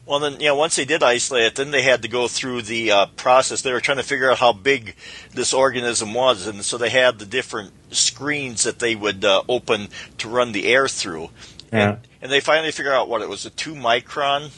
[0.06, 2.62] Well, then, you know, once they did isolate it, then they had to go through
[2.62, 3.62] the uh, process.
[3.62, 4.96] They were trying to figure out how big
[5.32, 9.88] this organism was, and so they had the different screens that they would uh, open
[10.18, 11.30] to run the air through.
[11.74, 11.88] Yeah.
[11.90, 14.50] And, and they finally figure out what it was a two micron.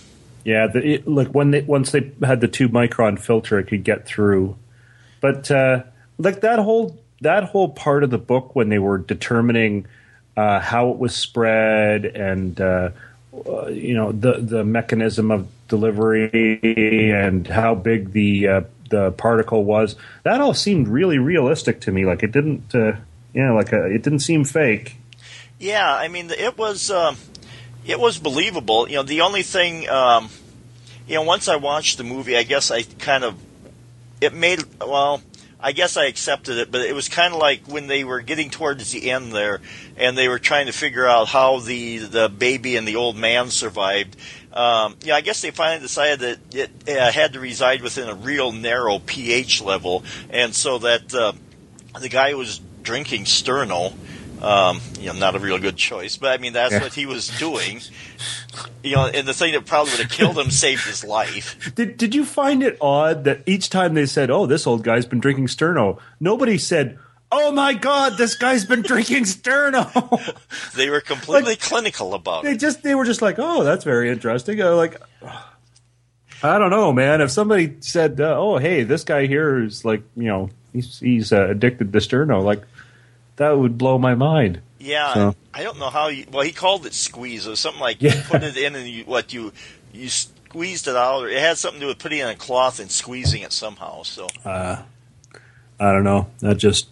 [0.45, 3.83] Yeah, the, it, like when they once they had the two micron filter, it could
[3.83, 4.57] get through.
[5.21, 5.83] But uh,
[6.19, 9.87] like that whole that whole part of the book when they were determining
[10.37, 12.91] uh, how it was spread and uh,
[13.47, 16.61] uh, you know the the mechanism of delivery
[17.13, 22.05] and how big the uh, the particle was, that all seemed really realistic to me.
[22.05, 22.93] Like it didn't, uh,
[23.33, 24.97] you know, like uh it didn't seem fake.
[25.59, 27.17] Yeah, I mean, it was um,
[27.87, 28.89] it was believable.
[28.89, 30.29] You know, the only thing, um,
[31.09, 33.37] you know, once I watched the movie, I guess I kind of
[34.21, 35.23] it made well.
[35.59, 38.51] I guess I accepted it, but it was kind of like when they were getting
[38.51, 39.63] towards the end there,
[39.97, 43.49] and they were trying to figure out how the the baby and the old man
[43.49, 44.17] survived.
[44.53, 46.55] Um, yeah, I guess they finally decided that
[46.87, 51.33] it uh, had to reside within a real narrow pH level, and so that uh,
[51.99, 53.95] the guy was drinking Sterno,
[54.43, 56.83] um, you know, not a real good choice, but I mean that's Yeah.
[56.83, 57.81] what he was doing.
[58.83, 61.57] You know, and the thing that probably would have killed him saved his life.
[61.75, 65.07] Did Did you find it odd that each time they said, "Oh, this old guy's
[65.07, 66.99] been drinking Sterno," nobody said,
[67.33, 69.91] "Oh my God, this guy's been drinking Sterno."
[70.77, 72.53] They were completely clinical about they it.
[72.53, 75.01] They just they were just like, "Oh, that's very interesting." Uh, like,
[76.43, 77.21] I don't know, man.
[77.23, 81.33] If somebody said, uh, "Oh, hey, this guy here is like, you know, he's he's
[81.33, 82.63] uh, addicted to Sterno," like
[83.37, 84.61] that would blow my mind.
[84.79, 86.27] Yeah, So- I don't know how you.
[86.31, 87.47] Well, he called it squeeze.
[87.47, 89.53] It was something like you put it in and you what you
[89.93, 92.35] you squeezed it out, or it had something to do with putting it in a
[92.37, 94.03] cloth and squeezing it somehow.
[94.03, 94.83] So Uh,
[95.81, 96.29] I don't know.
[96.41, 96.89] That just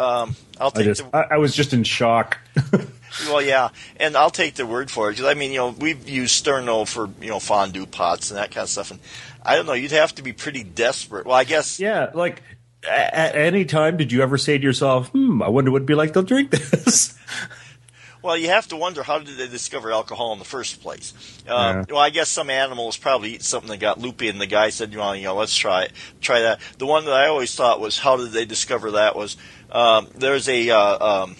[0.00, 2.38] um, I'll I take just the I, I was just in shock.
[3.28, 6.08] well, yeah, and I'll take the word for it because I mean, you know, we've
[6.08, 9.00] used sterno for you know fondue pots and that kind of stuff, and
[9.42, 11.26] I don't know, you'd have to be pretty desperate.
[11.26, 12.42] Well, I guess Yeah, like
[12.84, 15.94] at any time, did you ever say to yourself, "Hmm, I wonder what it'd be
[15.94, 17.18] like to drink this"?
[18.22, 21.14] Well, you have to wonder how did they discover alcohol in the first place?
[21.46, 24.70] Um, Well, I guess some animals probably eat something that got loopy, and the guy
[24.70, 27.54] said, "You know, you know, let's try it, try that." The one that I always
[27.54, 29.14] thought was, how did they discover that?
[29.14, 29.36] Was
[29.70, 31.36] um, there's a uh, um,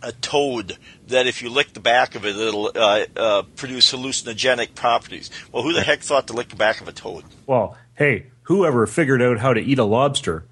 [0.00, 0.76] a toad
[1.08, 5.28] that if you lick the back of it, it'll uh, uh, produce hallucinogenic properties.
[5.50, 7.24] Well, who the heck thought to lick the back of a toad?
[7.48, 10.44] Well, hey, whoever figured out how to eat a lobster?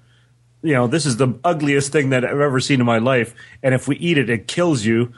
[0.61, 3.73] You know, this is the ugliest thing that I've ever seen in my life, and
[3.73, 5.13] if we eat it, it kills you,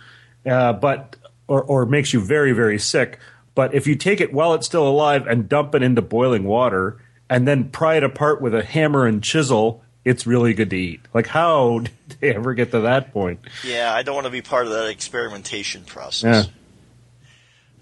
[0.46, 1.16] uh, but
[1.48, 3.20] or or makes you very very sick.
[3.56, 7.00] But if you take it while it's still alive and dump it into boiling water,
[7.30, 11.02] and then pry it apart with a hammer and chisel, it's really good to eat.
[11.14, 13.40] Like, how did they ever get to that point?
[13.64, 16.48] Yeah, I don't want to be part of that experimentation process.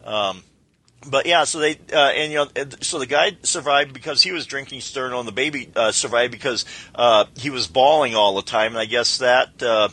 [0.03, 0.29] Yeah.
[0.29, 0.43] Um,
[1.05, 2.47] but yeah, so they uh, and you know,
[2.81, 6.65] so the guy survived because he was drinking Sterno, and the baby uh, survived because
[6.93, 8.73] uh, he was bawling all the time.
[8.73, 9.89] And I guess that uh,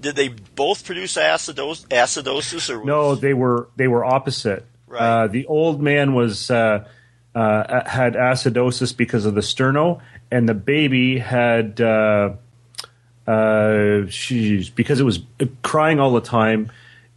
[0.00, 4.66] did they both produce acidos- acidosis or No, they were they were opposite.
[4.86, 5.00] Right.
[5.00, 6.86] Uh, the old man was uh,
[7.34, 12.34] uh, had acidosis because of the sterno, and the baby had uh,
[13.26, 13.30] uh,
[14.06, 15.20] sheesh, because it was
[15.62, 16.70] crying all the time.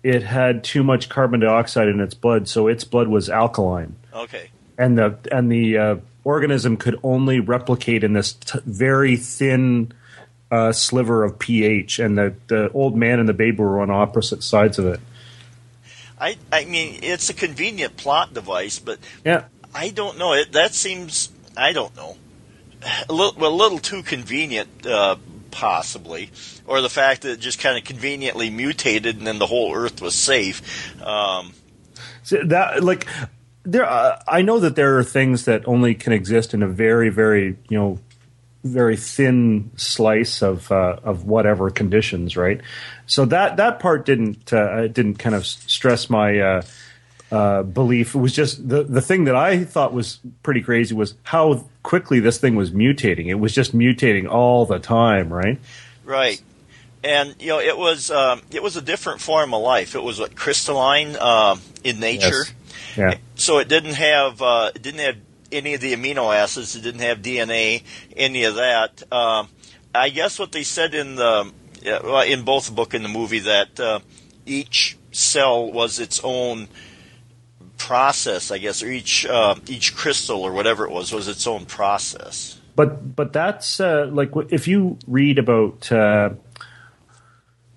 [0.06, 4.52] It had too much carbon dioxide in its blood, so its blood was alkaline, okay.
[4.78, 9.92] and the and the uh, organism could only replicate in this t- very thin
[10.52, 11.98] uh, sliver of pH.
[11.98, 15.00] And the the old man and the baby were on opposite sides of it.
[16.22, 19.46] I I mean, it's a convenient plot device, but Yeah.
[19.74, 20.34] I don't know.
[20.34, 22.16] It that seems I don't know
[23.10, 24.86] a little well, a little too convenient.
[24.86, 25.16] Uh,
[25.56, 26.30] possibly,
[26.68, 30.02] or the fact that it just kind of conveniently mutated and then the whole Earth
[30.02, 31.02] was safe.
[31.02, 31.54] Um,
[32.24, 33.08] so that like
[33.64, 37.10] there, uh, I know that there are things that only can exist in a very,
[37.10, 38.00] very you know
[38.66, 42.60] very thin slice of uh, of whatever conditions, right?
[43.06, 46.40] So that that part didn't uh, didn't kind of stress my
[47.36, 48.16] uh, belief.
[48.16, 52.22] It was just the the thing that I thought was pretty crazy was how quickly
[52.22, 53.28] this thing was mutating.
[53.28, 55.60] It was just mutating all the time, right?
[56.06, 56.42] Right.
[57.04, 59.96] And you know, it was um, it was a different form of life.
[59.96, 62.46] It was like crystalline uh, in nature.
[62.46, 62.54] Yes.
[62.96, 63.18] Yeah.
[63.36, 65.18] So it didn't have uh, it didn't have
[65.52, 66.76] any of the amino acids.
[66.76, 67.84] It didn't have DNA,
[68.16, 69.04] any of that.
[69.12, 69.50] Um,
[69.94, 71.52] I guess what they said in the
[71.86, 74.00] uh, in both the book and the movie that uh,
[74.46, 76.70] each cell was its own
[77.78, 81.66] process, I guess, or each uh, each crystal or whatever it was was its own
[81.66, 82.60] process.
[82.76, 86.32] But but that's uh, like if you read about uh,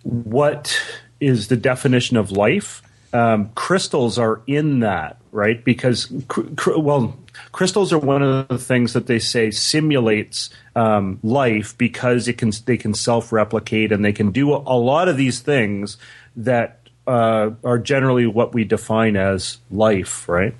[0.02, 0.80] what
[1.20, 2.82] is the definition of life,
[3.12, 7.16] um, crystals are in that right because cr- cr- well
[7.52, 12.52] crystals are one of the things that they say simulates um, life because it can
[12.66, 15.96] they can self replicate and they can do a, a, lot of these things
[16.36, 16.77] that
[17.08, 20.54] uh, are generally what we define as life, right?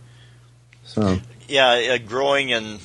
[0.85, 2.81] So yeah, uh, growing and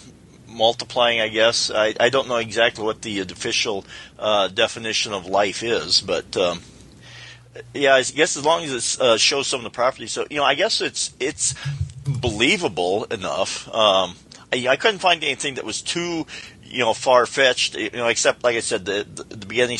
[0.48, 1.22] multiplying.
[1.22, 3.86] I guess I, I don't know exactly what the official
[4.20, 6.38] uh, definition of life is, but.
[6.38, 6.62] Um,
[7.76, 10.12] yeah, I guess as long as it uh, shows some of the properties.
[10.12, 11.54] So you know, I guess it's it's
[12.04, 13.68] believable enough.
[13.68, 14.16] Um,
[14.52, 16.26] I, I, couldn't find anything that was too,
[16.64, 17.76] you know, far fetched.
[17.76, 19.78] You know, except like I said, the the, the beginning.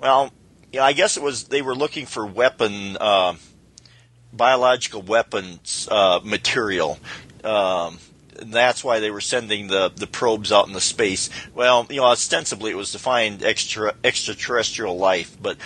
[0.00, 0.32] Well,
[0.78, 3.34] know, I guess it was they were looking for weapon, uh,
[4.32, 6.98] biological weapons uh, material.
[7.42, 7.98] Um,
[8.42, 11.28] that's why they were sending the, the probes out into space.
[11.54, 15.58] Well, you know, ostensibly it was to find extra extraterrestrial life, but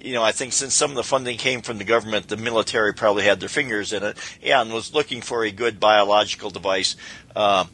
[0.00, 2.94] you know, I think since some of the funding came from the government, the military
[2.94, 6.96] probably had their fingers in it, yeah, and was looking for a good biological device.
[7.34, 7.64] Uh,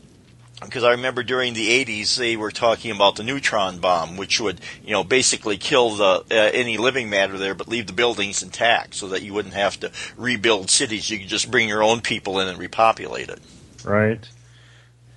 [0.62, 4.60] because I remember during the 80s they were talking about the neutron bomb, which would,
[4.84, 8.94] you know, basically kill the uh, any living matter there, but leave the buildings intact,
[8.94, 11.10] so that you wouldn't have to rebuild cities.
[11.10, 13.40] You could just bring your own people in and repopulate it.
[13.84, 14.26] Right.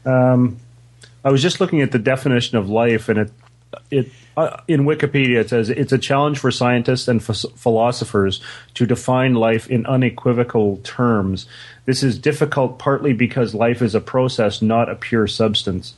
[0.06, 0.58] Um,
[1.24, 3.32] I was just looking at the definition of life, and it
[3.92, 8.40] it uh, in Wikipedia it says it's a challenge for scientists and philosophers
[8.76, 11.48] to define life in unequivocal terms.
[11.86, 15.96] This is difficult partly because life is a process, not a pure substance.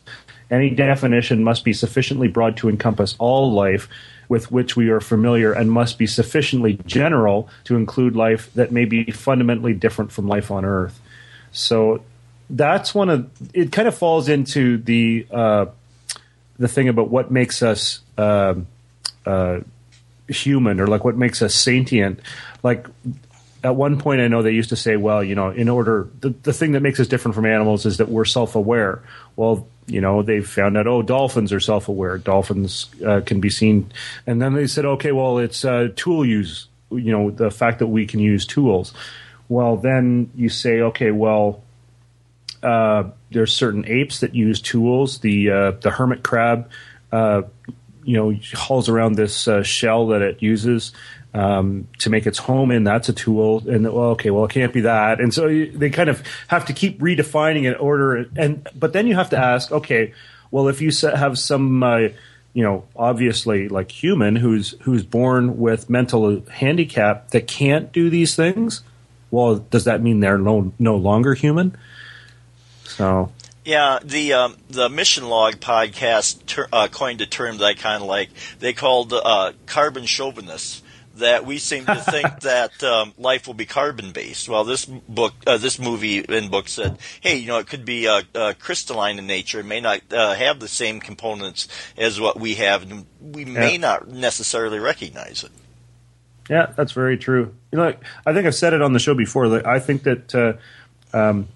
[0.50, 3.88] Any definition must be sufficiently broad to encompass all life
[4.30, 8.86] with which we are familiar and must be sufficiently general to include life that may
[8.86, 11.00] be fundamentally different from life on Earth.
[11.52, 12.04] So
[12.50, 13.72] that's one of it.
[13.72, 15.66] Kind of falls into the uh,
[16.60, 18.56] the thing about what makes us uh,
[19.26, 19.62] uh,
[20.28, 22.20] human or like what makes us sentient.
[22.62, 22.86] Like
[23.64, 26.30] at one point, I know they used to say, well, you know, in order the,
[26.30, 29.02] the thing that makes us different from animals is that we're self aware.
[29.36, 32.18] Well, you know, they found out, oh, dolphins are self aware.
[32.18, 33.92] Dolphins uh, can be seen.
[34.28, 37.88] And then they said, okay, well, it's uh, tool use, you know, the fact that
[37.88, 38.94] we can use tools.
[39.48, 41.64] Well, then you say, okay, well,
[42.64, 45.20] uh, there's certain apes that use tools.
[45.20, 46.70] The uh, the hermit crab,
[47.12, 47.44] uh,
[48.04, 50.94] you know, hauls around this uh, shell that it uses
[51.34, 52.84] um, to make its home in.
[52.84, 53.64] That's a tool.
[53.68, 55.20] And well, okay, well, it can't be that.
[55.20, 58.28] And so they kind of have to keep redefining an order.
[58.36, 60.14] And but then you have to ask, okay,
[60.52, 62.10] well, if you have some uh,
[62.54, 68.36] you know, obviously like human who's who's born with mental handicap that can't do these
[68.36, 68.82] things.
[69.32, 71.78] Well, does that mean they're no no longer human?
[72.90, 73.32] So
[73.70, 78.02] yeah, the um, the Mission Log podcast ter- uh, coined a term that I kind
[78.02, 78.30] of like.
[78.60, 80.82] They called uh, carbon chauvinists.
[81.16, 84.48] That we seem to think that um, life will be carbon based.
[84.48, 88.08] Well, this book, uh, this movie and book said, hey, you know, it could be
[88.08, 89.60] uh, uh, crystalline in nature.
[89.60, 91.68] It may not uh, have the same components
[91.98, 93.78] as what we have, and we may yeah.
[93.78, 95.52] not necessarily recognize it.
[96.50, 97.54] Yeah, that's very true.
[97.74, 97.94] You know,
[98.26, 99.68] I think I've said it on the show before.
[99.68, 100.58] I think that
[101.12, 101.50] um,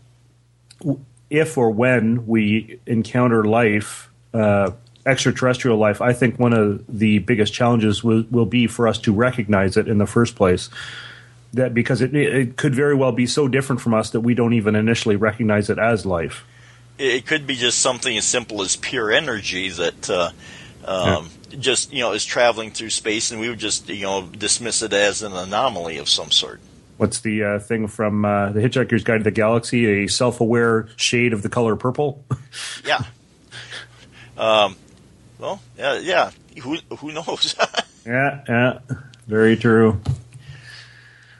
[1.34, 4.69] if or when we encounter life, uh,
[5.03, 9.11] extraterrestrial life, I think one of the biggest challenges will, will be for us to
[9.11, 10.69] recognize it in the first place.
[11.51, 14.53] That because it, it could very well be so different from us that we don't
[14.53, 16.45] even initially recognize it as life.
[16.99, 20.29] It could be just something as simple as pure energy that uh,
[20.86, 21.57] um, yeah.
[21.59, 24.93] just you know is traveling through space, and we would just you know dismiss it
[24.93, 26.59] as an anomaly of some sort
[26.97, 30.03] what's the uh, thing from uh, the Hitchhiker's Guide to the Galaxy?
[30.03, 32.23] A self-aware shade of the color purple.
[32.85, 33.03] yeah.
[34.37, 34.75] Um,
[35.39, 36.31] well, yeah, yeah.
[36.61, 37.55] who who knows?
[38.05, 38.79] yeah, yeah,
[39.27, 40.01] very true.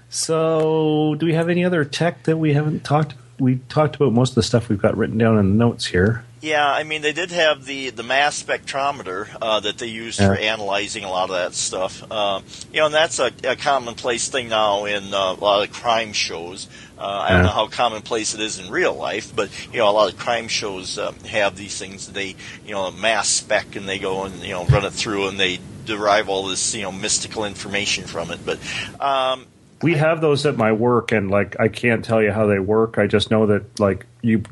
[0.10, 3.16] So, do we have any other tech that we haven't talked?
[3.40, 6.24] We talked about most of the stuff we've got written down in the notes here.
[6.44, 10.28] Yeah, I mean they did have the the mass spectrometer uh, that they used Yeah.
[10.28, 12.04] for analyzing a lot of that stuff.
[12.12, 12.42] Uh,
[12.74, 16.12] you know, and that's a, a commonplace thing now in uh, a lot of crime
[16.12, 16.68] shows.
[17.00, 19.92] Uh, I don't know how commonplace it is in real life, but you know, a
[19.92, 22.12] lot of crime shows uh, have these things.
[22.12, 22.36] They
[22.66, 25.60] you know mass spec and they go and you know run it through and they
[25.86, 28.40] derive all this you know mystical information from it.
[28.46, 28.60] But
[29.00, 29.46] um,
[29.82, 32.98] We have those at my work, and like I can't tell you how they work.
[32.98, 34.44] I just know that like you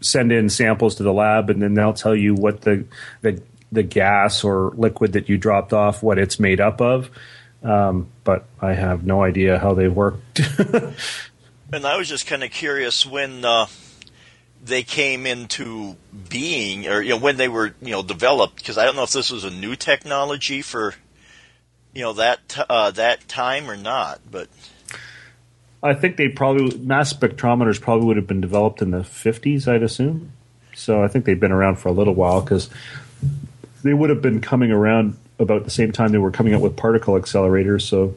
[0.00, 2.84] send in samples to the lab, and then they'll tell you what the
[3.22, 7.10] the the gas or liquid that you dropped off, what it's made up of.
[7.62, 10.16] Um, but I have no idea how they work.
[11.70, 13.66] And I was just kind of curious when uh,
[14.64, 15.96] they came into
[16.28, 19.12] being, or you know, when they were you know developed, because I don't know if
[19.12, 20.94] this was a new technology for
[21.92, 24.20] you know that uh, that time or not.
[24.30, 24.48] But
[25.82, 29.82] I think they probably mass spectrometers probably would have been developed in the 50s, I'd
[29.82, 30.32] assume.
[30.74, 32.68] So I think they've been around for a little while because
[33.82, 36.76] they would have been coming around about the same time they were coming out with
[36.76, 37.82] particle accelerators.
[37.82, 38.14] So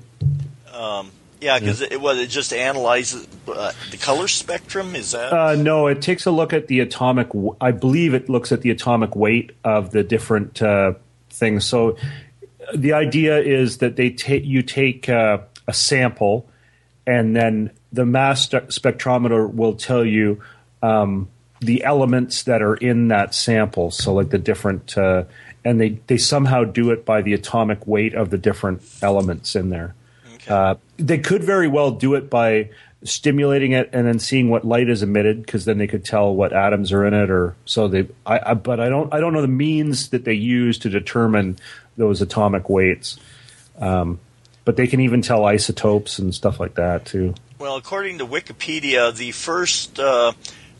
[0.74, 4.95] um, yeah, because it, was it just analyzes uh, the color spectrum.
[4.95, 7.30] Is that uh, no, it takes a look at the atomic.
[7.30, 10.93] w- I believe it looks at the atomic weight of the different uh,
[11.30, 11.66] things.
[11.66, 11.97] So
[12.76, 16.47] the idea is that they take you take uh, a sample,
[17.06, 20.41] and then the mass spectrometer will tell you
[20.82, 21.28] um,
[21.60, 23.91] the elements that are in that sample.
[23.91, 25.26] So like the different, uh,
[25.64, 29.70] and they they somehow do it by the atomic weight of the different elements in
[29.70, 29.95] there.
[30.36, 30.54] okay?
[30.54, 32.70] Uh, they could very well do it by
[33.04, 36.54] stimulating it and then seeing what light is emitted, because then they could tell what
[36.54, 38.08] atoms are in it, or so they.
[38.26, 39.14] I, I, but I don't.
[39.14, 41.58] I don't know the means that they use to determine
[41.97, 43.18] those atomic weights.
[43.78, 44.20] Um,
[44.66, 47.34] but they can even tell isotopes and stuff like that too.
[47.59, 50.34] Well, according to Wikipedia, the first uh,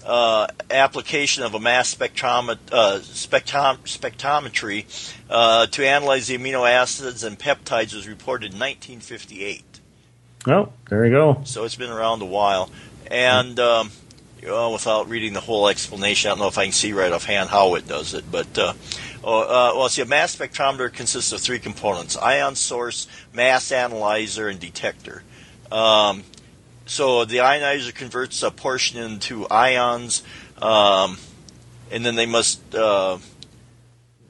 [0.06, 4.86] uh, application of a mass spectromet- uh, spectrom- spectrometry
[5.30, 9.64] uh, to analyze the amino acids and peptides was reported in 1958.
[10.48, 11.42] Oh, there you go.
[11.44, 12.72] So it's been around a while.
[13.12, 13.92] And um,
[14.44, 17.50] well, without reading the whole explanation, I don't know if I can see right offhand
[17.50, 18.26] how it does it.
[18.32, 18.74] But uh,
[19.24, 24.48] oh, uh, well, see, a mass spectrometer consists of three components: ion source, mass analyzer,
[24.48, 25.24] and detector.
[25.72, 26.24] Um,
[26.86, 30.24] so the ionizer converts a portion into ions,
[30.62, 31.18] um,
[31.90, 33.18] and then they must, uh,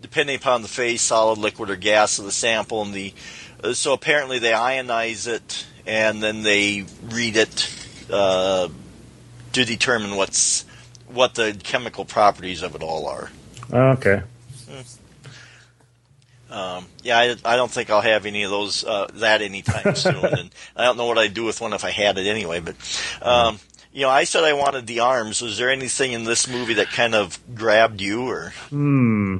[0.01, 3.13] depending upon the phase, solid, liquid, or gas of the sample, and the
[3.63, 7.73] uh, so apparently they ionize it and then they read it
[8.11, 8.67] uh,
[9.53, 10.65] to determine what's
[11.07, 13.29] what the chemical properties of it all are.
[13.71, 14.21] Okay.
[16.51, 20.15] Um, yeah, I, I don't think I'll have any of those uh, that anytime soon,
[20.25, 22.59] and I don't know what I'd do with one if I had it anyway.
[22.59, 22.75] But
[23.21, 23.59] um,
[23.93, 25.41] you know, I said I wanted the arms.
[25.41, 29.37] Was there anything in this movie that kind of grabbed you, or Hmm.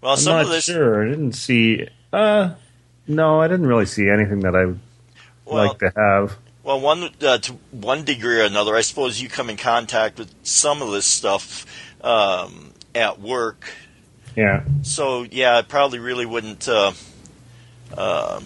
[0.00, 0.64] well, I'm some not of this?
[0.64, 1.06] sure.
[1.06, 1.88] I didn't see.
[2.12, 2.54] Uh,
[3.08, 4.80] no, I didn't really see anything that I would
[5.44, 6.36] Well, like to have.
[6.62, 10.34] Well, one uh, to one degree or another, I suppose you come in contact with
[10.42, 11.64] some of this stuff
[12.04, 13.70] um, at work.
[14.36, 14.64] Yeah.
[14.82, 16.68] So yeah, I probably really wouldn't.
[16.68, 16.92] Uh,
[17.96, 18.40] uh,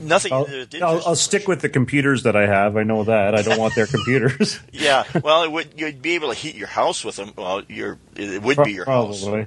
[0.00, 0.32] nothing.
[0.32, 0.46] I'll,
[0.82, 2.76] I'll, I'll stick with the computers that I have.
[2.76, 3.34] I know that.
[3.34, 4.60] I don't want their computers.
[4.72, 7.32] Yeah, well, it would, you'd be able to heat your house with them.
[7.36, 9.22] Well, your it would be your house.
[9.22, 9.46] Probably.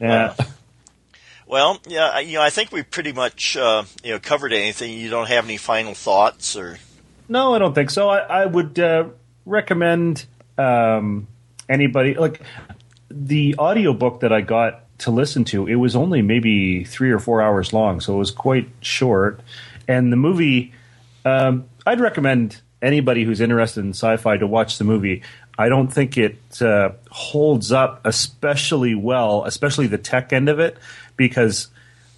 [0.00, 0.34] Yeah.
[1.46, 4.92] Well, yeah, I- you know, I think we pretty much uh, you know covered anything.
[4.92, 6.78] You don't have any final thoughts, or
[7.28, 8.08] No, I don't think so.
[8.08, 9.04] I, I would uh,
[9.46, 10.24] recommend
[10.58, 11.26] um,
[11.68, 12.40] anybody like
[13.12, 15.66] the audiobook that I got to listen to.
[15.66, 19.40] It was only maybe three or four hours long, so it was quite short.
[19.88, 20.72] And the movie,
[21.24, 25.22] um, I'd recommend anybody who's interested in sci-fi to watch the movie.
[25.58, 30.76] I don't think it uh, holds up especially well, especially the tech end of it,
[31.16, 31.68] because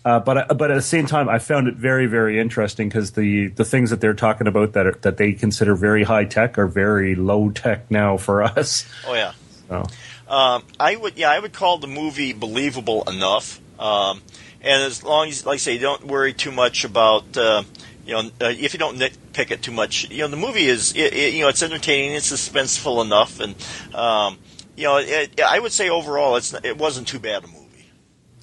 [0.05, 3.13] uh, but I- but at the same time, I found it very very interesting because
[3.13, 6.59] the the things that they're talking about that are, that they consider very high tech
[6.59, 8.87] are very low tech now for us.
[9.07, 9.33] oh yeah.
[9.75, 13.61] So Um, I would, yeah, I would call the movie believable enough.
[13.79, 14.23] Um,
[14.61, 17.65] and as long as, like I say, don't worry too much about, uh,
[18.07, 20.93] you know, uh, if you don't nitpick it too much, you know, the movie is,
[20.95, 23.55] it, it, you know, it's entertaining, it's suspenseful enough, and,
[23.95, 24.39] um,
[24.77, 27.87] you know, it, I would say overall, it's it wasn't too bad a movie.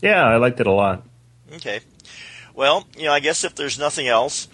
[0.02, 1.04] yeah, I liked it a lot.
[1.56, 1.82] Okay.
[2.56, 4.48] Well, you know, I guess if there's nothing else,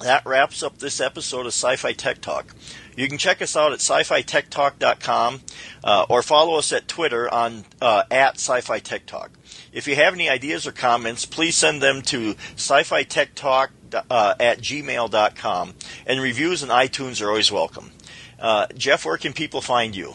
[0.00, 2.54] that wraps up this episode of Sci-Fi Tech Talk.
[2.96, 5.40] You can check us out at sci-fi-tech-talk.com
[5.82, 9.30] uh, or follow us at Twitter on uh, at sci-fi tech talk.
[9.72, 13.70] If you have any ideas or comments, please send them to sci-fi tech talk
[14.10, 15.74] uh, at gmail.com.
[16.06, 17.92] And reviews and iTunes are always welcome.
[18.38, 20.14] Uh, Jeff, where can people find you?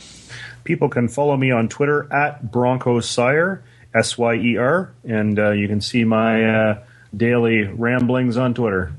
[0.64, 3.64] People can follow me on Twitter at Bronco Syer,
[3.96, 6.84] S Y E R, and uh, you can see my uh,
[7.16, 8.92] daily ramblings on Twitter.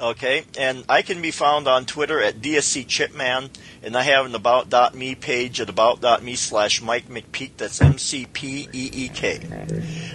[0.00, 3.50] Okay, and I can be found on Twitter at DSC Chipman,
[3.82, 7.56] and I have an About.me page at About.me slash Mike McPeek.
[7.56, 9.40] That's M C P E E K.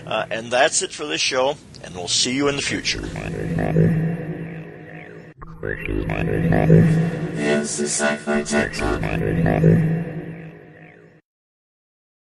[0.06, 3.02] Uh, and that's it for this show, and we'll see you in the future.
[7.36, 9.04] It's the Sci-Fi Tech Talk.